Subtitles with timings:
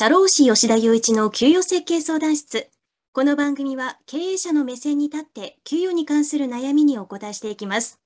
[0.00, 2.68] 社労士吉田雄一の給与設計相談室。
[3.12, 7.98] この番組は経営者の目線に立って給与に関する悩みにお答えしていきます。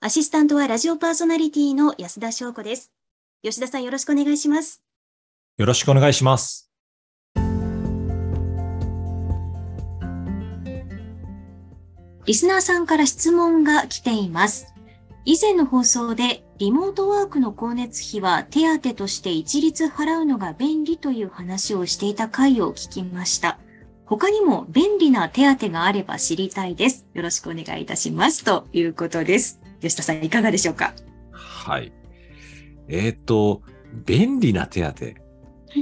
[0.00, 2.92] アシスタントはラジオパーソナリティの安田翔子です。
[3.42, 4.82] 吉田さんよろしくお願いします。
[5.56, 6.70] よろしくお願いします。
[12.26, 14.74] リスナーさんから質問が来ています。
[15.30, 23.60] 以前の放送でリモートワークの光熱費は手当として一律払うのが便利という話をしていた回を聞きました。
[24.06, 27.06] 他にも便利な手当があれば知りたいです。
[27.14, 28.42] よろしくお願いいたします。
[28.44, 29.60] ということです。
[29.80, 30.94] 吉田さんいかがでしょうか？
[31.30, 31.92] はい。
[32.88, 33.62] えっ、ー、と、
[34.04, 34.94] 便利な手当。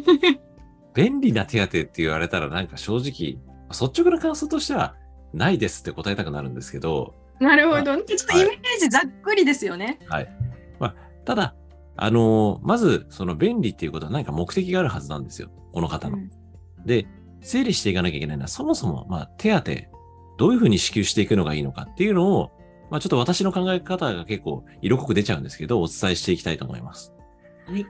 [0.92, 4.95] 便利な手当って言われたらなんか正直、率直な感想としては
[5.33, 7.84] ないですって答えたくなるんですけど、なるほど。
[7.84, 9.98] ちょっとイメージざっくりですよね。
[10.09, 10.28] はい。
[10.78, 11.55] まあ、ただ、
[11.97, 15.51] あのー、まず、その便利っていうことは何か目的があるはずなんですよ。
[15.73, 16.16] この方の。
[16.16, 16.30] うん、
[16.84, 17.06] で、
[17.41, 19.72] 整理していかなきゃいけないのは、そもそも、まあ、手当、
[20.39, 22.50] どういうふうに支給していくのがいいのかっていうのを、
[22.91, 27.12] まあ、ちょっと私の考え方が結構色濃く出ちゃうんですけど、お伝えしていきたいと思います。
[27.67, 27.86] はい。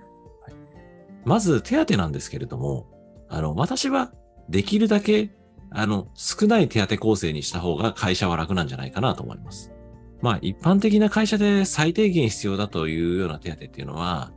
[1.24, 2.86] まず、手当なんですけれども、
[3.28, 4.12] あの、私は
[4.48, 5.30] できるだけ
[5.70, 9.72] あの、少ない手当構成にした方が会社は楽なんじゃないかなと思います。
[10.20, 14.32] まあ、一般的な会社で最低限必要だというような手当っていうのは、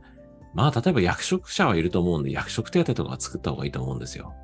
[0.54, 4.34] まあ、例えば役職者はいると思うんで、役職手当とか作った方がいいと思うんですよ。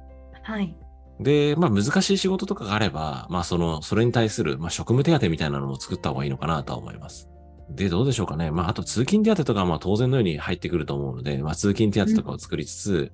[0.42, 0.75] はい。
[1.20, 7.28] で、まあ、難しい仕事とかがあれば、まあ、その、それに対する、まあ、職務手当みたいなのも作った方がいいのかなとは思います。
[7.70, 8.50] で、どうでしょうかね。
[8.50, 13.11] まあ、あと通勤手当とかは、まあ、当然のように入ってくると思うので、まあ、通勤手当とかを作りつつ、うん、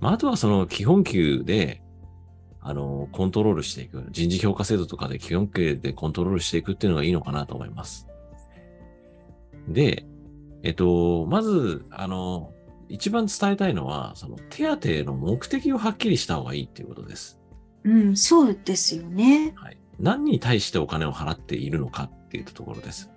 [0.00, 1.82] まあ、あとはその基本給で、
[2.62, 4.06] あの、コントロールしていく。
[4.10, 8.06] 人事評価制度とかで基本形でコントロールしていくっていうのがいいのかなと思います。
[9.68, 10.06] で、
[10.62, 12.52] えっと、まず、あの、
[12.88, 17.40] 一番伝えたいのは、その手当の目的をはっきりした方がいいっていうことです。
[17.84, 19.54] うん、そうですよね。
[19.56, 19.78] はい。
[19.98, 23.10] 何に対してお金を払っているのかっていうところです。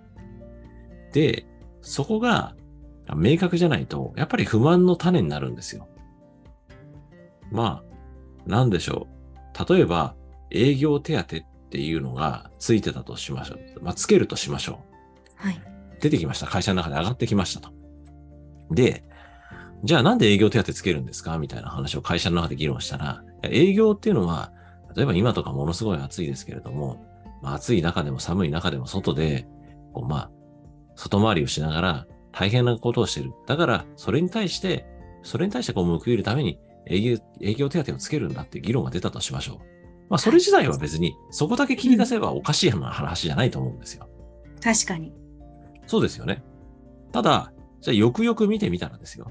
[1.12, 1.46] で、
[1.82, 2.56] そこが
[3.14, 5.88] 明確じゃないと、やっぱり不満の種になるんですよ。
[7.50, 7.82] ま
[8.46, 9.13] あ、なんでしょう。
[9.68, 10.14] 例えば、
[10.50, 11.24] 営業手当っ
[11.70, 13.82] ていうのがついてたとしましょう。
[13.82, 14.80] まあ、つけるとしましょ
[15.42, 15.46] う。
[15.46, 15.60] はい。
[16.00, 16.46] 出てきました。
[16.46, 17.70] 会社の中で上がってきましたと。
[18.70, 19.04] で、
[19.84, 21.38] じゃあなんで営業手当つけるんですか？
[21.38, 24.52] みたいな話を会社の中で議論したら、営業っていうのは、
[24.96, 27.04] 例えば今とかものすごい暑いですけれども、
[27.42, 29.46] まあ、暑い中でも寒い中でも外で、
[29.92, 30.30] こうまあ、
[30.96, 33.32] 外回りをしながら大変なことをしてる。
[33.46, 34.86] だから、それに対して、
[35.22, 39.58] それに対してこう報いるために営業営業手当をつけるんだっていう議論が出たとしましょう。
[40.10, 44.08] まあ、それ自体は別に、そこだけ切り出せばおかしい話じゃないと思うんですよ。
[44.62, 45.12] 確かに。
[45.86, 46.42] そうですよね。
[47.12, 49.30] ただ、じゃあよくよく見てみたらですよ。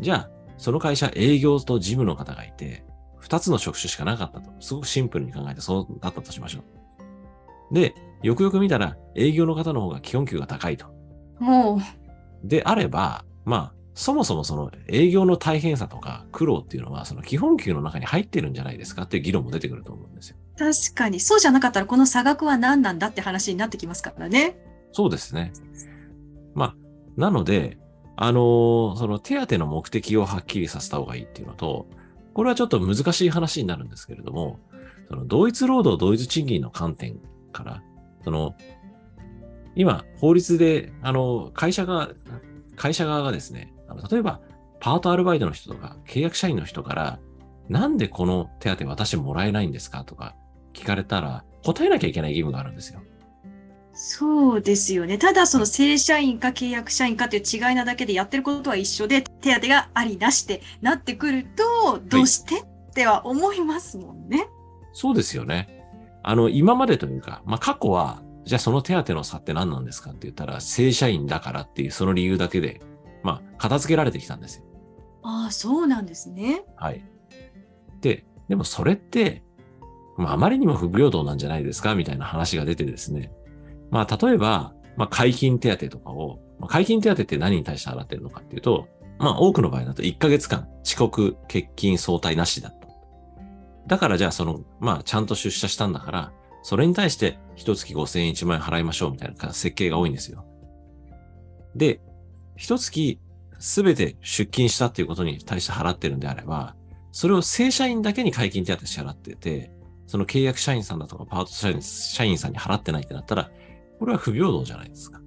[0.00, 2.84] じゃあ、その会社営業と事務の方がいて、
[3.18, 4.50] 二つの職種しかなかったと。
[4.60, 6.60] すごくシンプルに考えてそうだったとしましょ
[7.70, 7.74] う。
[7.74, 10.86] で、よくよく見たら営業の方の方が基本給が高いと。
[11.38, 12.48] もう。
[12.48, 20.36] であれば、まあ、そもそもその営業の大変さとか苦労っていうのはその基本給の中に入ってるんじゃないですかっていう議論も出てくると思うんですよ。
[20.56, 21.20] 確かに。
[21.20, 24.56] そうじゃなかったらこの差額は何なんだって話になってきますからね。
[24.92, 25.52] そうですね。
[26.54, 26.76] まあ、
[27.16, 27.78] なので、
[28.16, 31.86] あのー、その手当の目的をはっきりさせた方がいいっていうのと、
[32.34, 34.60] これはちょっと難しい話になるんですけれども、
[35.08, 37.18] その同一労働同一賃金の観点
[37.52, 37.82] から、
[38.24, 38.54] その、
[39.74, 42.10] 今、法律で、あの、会社が、
[42.76, 44.40] 会社側がですね、あの例えば、
[44.80, 47.20] パートアルバイトの人とか、契約社員の人から、
[47.68, 50.04] なんでこの手当私もらえないんですか？
[50.04, 50.34] とか
[50.72, 53.00] 聞かれたら、答えなきゃいけない義務があるんですよ。
[53.94, 55.18] そうですよね。
[55.18, 64.48] ただその正社員か契約社員かっていう違いなだけでやってることは一緒で、手当がありなしってなってくると、どうして、はい、っては思いますもんね。
[64.92, 65.84] そうですよね。
[66.22, 72.80] あの、今までというか、まあ、過去は、じゃあその手当の差って何なんですかって言ったら、正社員だからっていうその理由だけで
[73.22, 74.64] まあ、片付けられてきたんですよ。
[75.22, 76.64] ああ、そうなんですね。
[76.76, 77.04] はい。
[78.00, 79.42] で、でもそれって、
[80.16, 83.32] まあ、あまりにも不平等なんじゃないですかみたいな話が出てですね。
[83.90, 88.88] まあ、例えば、まあ、解禁手当とかを、まあ、解禁手当って何に対して払ってるのかっていうと、
[89.18, 92.88] まあ、多くの場合だと1ヶ月間遅刻、欠勤、相対なしだった。
[93.86, 96.32] だからじゃあその、まあ、ちゃんと出社したんだから、
[96.62, 100.44] それに対して一月5000円1万円払いましょうみたいな設計が多いんですよ。
[101.74, 102.00] で、
[102.62, 103.18] 一月
[103.58, 106.76] すべて出勤したっていうことに対して払ってるんであれば、
[107.10, 109.72] それを正社員だけに解禁手当支払ってて、
[110.06, 113.50] その契約社員さんだとかパート社員社員さんに払ってないってなったら、
[113.98, 115.20] これは不平等じゃないですか。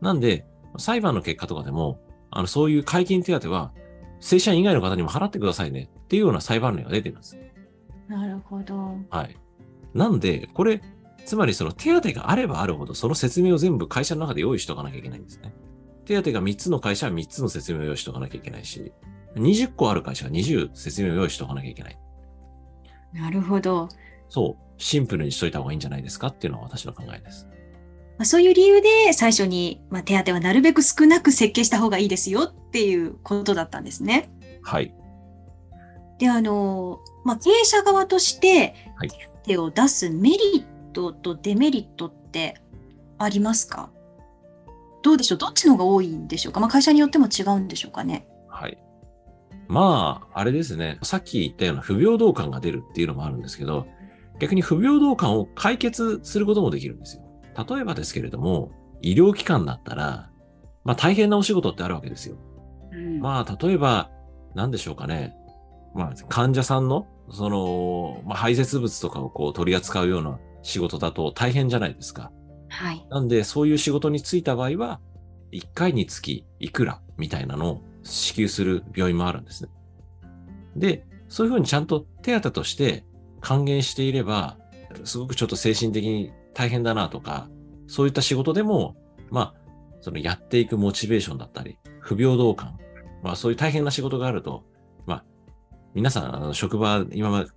[0.00, 0.44] なんで、
[0.76, 2.00] 裁判の結果とかでも、
[2.32, 3.72] あの、そういう解禁手当は、
[4.18, 7.38] 正社員以外の方にも払ってくださいねっていうような裁判例が出ています。
[8.08, 8.96] なるほど。
[9.10, 9.36] はい。
[9.94, 10.82] なんで、これ、
[11.24, 15.54] つまりその手当があればあるほど、その説明を全部会社の中で用意しておかなきゃいけないんですね。
[16.08, 18.92] 手当が3つの会社は3つの説明を用意しておかなきゃいけないし、
[19.36, 21.98] 20個ある会社は20説明を用意しておかなきゃいけない。
[23.12, 23.90] なるほど。
[24.30, 27.46] そう、シンプルにしといた方がいいんじゃないですかっていうのは私の考えです。
[28.16, 34.30] まあ、そういう理由で最初に、まあ、手当はなるべく少なく設計した方がいいですよっていうことだったんですね。
[34.62, 34.94] はい。
[36.18, 39.10] で、あの、まあ、経営者側としてはい、
[39.44, 42.60] 手当を出すメリットとデメリットって
[43.18, 43.90] ありますか？
[45.02, 45.38] どうでしょう？
[45.38, 46.60] どっちの方が多いんでしょうか？
[46.60, 48.28] まあ、会社によっても違うんでしょうかね。
[48.48, 48.78] はい。
[49.68, 50.98] まあ、あれですね。
[51.02, 53.86] さっき言ったような不平等感が出るっていうのもあるんですけど、
[54.38, 57.22] 逆に不平等感を解決することもできるんですよ。
[57.68, 58.70] 例えばですけれども、
[59.02, 60.30] 医療機関だったら、
[60.84, 62.36] まあ大変なお仕事ってあるわけですよ。
[62.92, 64.10] うんまあ、例えば、
[64.54, 65.34] 何でしょうかね。
[65.94, 72.32] まあ、患者さんの、その、まあ、排泄物とかをこう取り扱うような仕事だと大変じゃないですか。
[72.68, 73.06] はい。
[73.10, 75.00] なんで、そういう仕事に就いた場合は、
[75.52, 79.70] 1回につきいくらみたいなのを支給する病院もあるんですね。
[80.76, 83.04] で、そういうふうにちゃんと手当として
[83.40, 84.58] 還元していれば、
[85.04, 87.48] すごくちょっと精神的に大変だなとか、
[87.86, 88.96] そういった仕事でも、
[89.30, 89.54] まあ、
[90.00, 92.78] そのやっていくモチベーションだったり、不平等感、
[93.22, 94.64] まあそういう大変な仕事があると、
[95.06, 95.24] まあ、
[95.94, 97.50] 皆さん、あの職場、今まで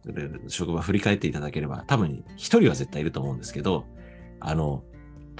[0.47, 3.85] 職場振り返っていただければ、多分一人は絶対いると思うんですけど、
[4.39, 4.83] あの、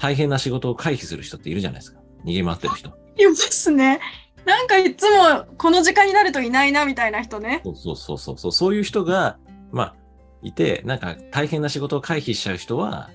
[0.02, 2.00] 大変な仕事を回避する人っているじゃないですか。
[2.24, 2.88] 逃げ回ってる人。
[2.88, 4.00] いますね。
[4.44, 7.60] なんかいつもこの時間になるといないなみたいな人ね。
[7.64, 8.52] そうそうそうそうそう。
[8.52, 9.38] そういう人が、
[9.70, 9.96] まあ、
[10.42, 13.10] いて、なんか大変な仕事を回避しちゃう人は、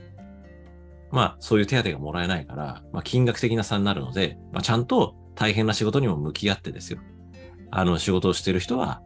[1.11, 6.99] まあ、そういう手当がもらえないから、まあ、金額的な差になるので、まあ、ちゃんと大変な仕事にも向き合ってですよ。
[7.69, 9.01] あの、仕事をしてる人は、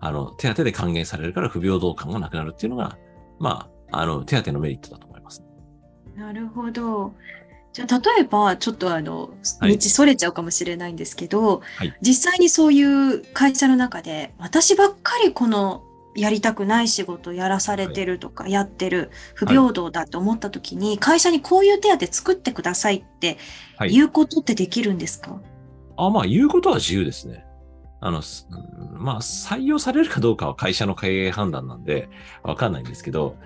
[0.00, 2.96] あの、手当で還元されるから不平等感がなくなるっていうのが、
[3.38, 5.07] まあ、あの、手当のメリットだと。
[6.18, 7.14] なるほど。
[7.72, 9.30] じゃあ、例えば、ちょっとあの、
[9.60, 15.84] はい道それちゃうかもしれないんですけど、はい実際にそういう会社の中で、私ばっかりこの
[16.16, 23.38] やりたくない仕事やらされてるとか、やってる、不平等だと思った時に、会社にこういう手当作ってくださいって
[23.76, 23.90] はい。
[23.90, 25.40] 言うことってできるんですか、
[25.96, 27.44] あ、まあ、言うことは自由ですね。
[28.00, 28.22] あの、
[28.92, 32.08] まあ、採用されるかどうかは会社の経営判断なんで、
[32.42, 33.36] わかんないんですけど、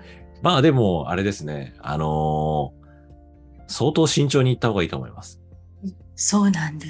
[0.43, 2.83] まあでも、あれですね、あのー
[3.67, 5.41] 相当慎重に行った方がいいと思います。
[6.15, 6.85] そうなんだ。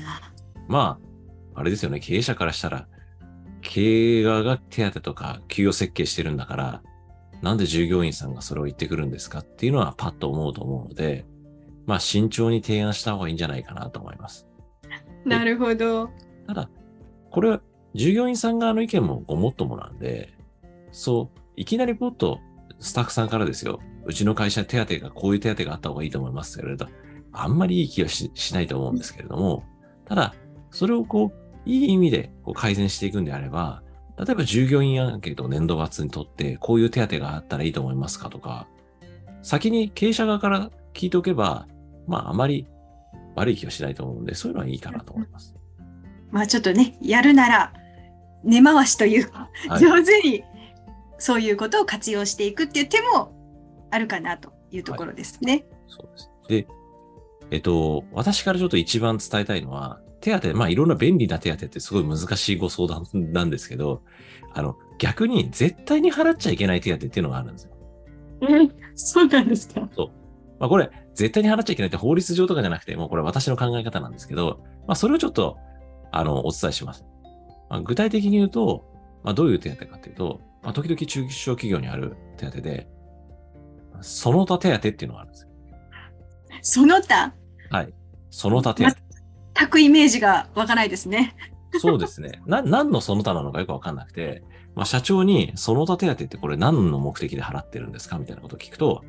[0.67, 0.99] ま
[1.55, 2.87] あ、あれですよね、経営者からしたら、
[3.61, 6.83] 経営側が手当とか給与設計してるんだから、
[7.41, 11.25] なんで従業員さんがそれを言ってくるんですかっていうのはパッと思うと思うので、
[11.85, 14.47] まあ慎重に提案した方がいいんじゃないかなと思います。
[15.25, 16.09] なるほど。
[16.47, 16.69] ただ、
[17.31, 17.61] これは
[17.93, 20.33] 従業員さん側の意見もごもっともなんで、
[20.91, 22.39] そう、いきなりポッと
[22.83, 26.99] スタッフさんからですよ、うちの会社手当がこういう手当があった方がいいと思いますって言われると、
[27.31, 29.63] あんまりいい気はししないと思うんですけれども、
[30.05, 30.35] ただ、
[30.69, 33.81] それをこう、いい意味でこう改善していくんであれば、
[34.17, 38.67] 例えば従業員アンケートを年度末にとって、こういう手当があったらいいと思いますかとか、
[39.41, 41.67] 先に経営者側から聞いておけば、
[42.05, 42.67] まあ、あまり
[43.35, 45.55] 悪い気はしないと思うんで、そういうのはいいかなと思います。
[46.31, 47.73] まあちょっとね、やるなら
[48.43, 50.43] 根回しというか、はい上手に
[51.23, 53.31] そういうことを活用していくっていう手も
[53.91, 55.65] あるかなというところですね。
[55.87, 56.29] そうです。
[56.49, 56.67] で、
[57.49, 64.01] えっと、私からちょっと一番伝えたいのは、手当、まあいろんな便利な手当ってすごい難しいご相談なんですけど、
[64.53, 67.71] あの、逆に絶対に払っちゃいけない手当っていうのがあるんですよ。
[68.41, 69.87] えそうなんですか？
[70.59, 75.57] まあこれ、絶対に払っちゃいけないって法律上とかじゃなくて、もうこれ私の考え方なんですけど、まあそれをちょっと、
[76.11, 77.05] あの、お伝えします。
[77.69, 78.83] まあ、具体的に言うと、
[79.23, 82.87] まあどういう手当かっていうと、まあ時々中小企業にある手当で、
[84.01, 85.49] その他手当っていうのがあるんですよ。
[86.61, 87.33] その他、
[87.69, 87.93] はい。
[88.29, 88.95] その他手当。
[89.55, 91.35] 全くイメージが湧かないですね。
[91.79, 92.41] そうですね。
[92.45, 94.43] な、何のその他なのかよくわかんなくて、
[94.75, 98.17] まあ、社長にその他手当ってこれ何の目的で払ってるんですか？
[98.17, 99.03] みたいなことを聞くと、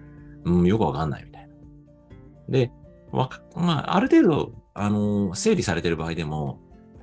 [0.45, 1.55] うん、よくわかんないみたいな。
[2.49, 2.71] で、
[3.13, 6.59] わか、まあ、ある程度、あのー整理されてる場合でも、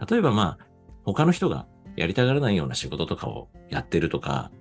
[0.10, 0.66] 例えばまあ、
[1.06, 1.68] 他の人が
[2.02, 4.52] やりたがらないような仕事とかをやってるとか、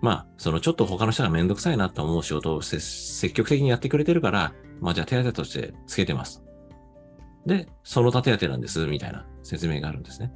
[0.00, 6.44] まあ、そのちょっと他の人がめんどくさいなと思う仕事をせ積極的にやってくれてるから、まあじゃあ手当としてつけてます。
[7.44, 10.32] で、その他手当なんです、みたいな説明があるんですね。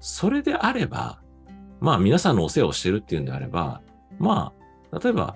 [0.00, 1.22] それであれば、
[1.80, 3.80] まあ皆さんのお世話をしてるっていうんであれば、
[4.18, 4.52] ま
[4.92, 5.34] あ、例えば、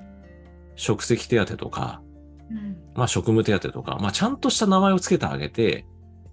[0.77, 2.03] 職責手当とか、
[2.51, 5.87] うんまあ職務手当とか、まあちゃんとした名前をつけてあげて、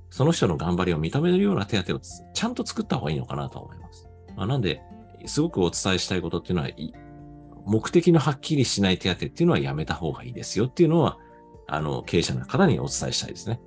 [0.09, 4.09] その人の頑張りを認めるような手当をちゃんと作った方がいいのかなと思います。
[4.35, 4.81] まあ、なんで、
[5.25, 6.69] すごくお伝えしたいことっていうのは、
[7.65, 11.17] 目的のはっきりしない手当っていうのはやめた方がいいですよっていうのは、
[11.67, 13.59] あの、経営者の方にお伝えしたいですね。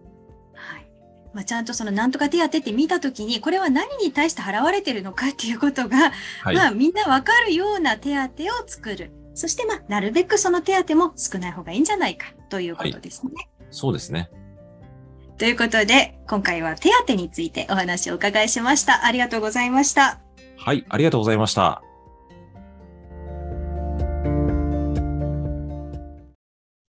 [1.33, 6.11] まあ、ちゃんとそのなんとか手当って見たときに、これは何に対して払われてるのかっていうことが、
[6.43, 9.13] はい、まあみんなわかるような手当を作る。
[9.35, 13.33] そしてまあ、なるべくその手当も少ない方がいいんじゃないかということですね。
[13.35, 14.31] はい、そうですね。
[15.41, 19.07] ということで、今回は手当についてお話をお伺いしました。
[19.07, 20.21] ありがとうございました。
[20.59, 21.81] はい、ありがとうございました。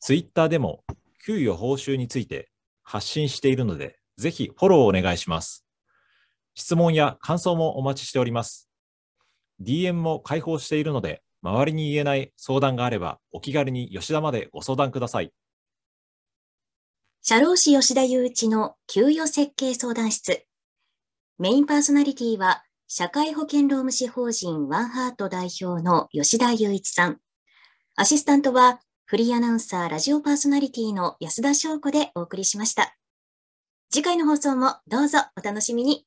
[0.00, 0.82] ツイッターでも
[1.24, 2.50] 給与報酬について
[2.82, 5.64] 発信しているので、ぜひフォローお願いします。
[6.56, 8.68] 質問や感想もお待ちしております。
[9.62, 15.32] DM も開放しているので、周りに言えない相談があれば、お気軽に吉田までご相談ください。
[17.22, 20.46] 社労士吉田雄一の給与設計相談室。
[21.38, 27.20] メインパーソナリティは、社会保険労務士法人ワンハート代表の吉田雄一さん。
[27.94, 32.96] アシスタントは、フリーアナウンサーラジオパーソナリティの安田翔子でお送りしました。
[33.90, 36.06] 次回の放送もどうぞお楽しみに。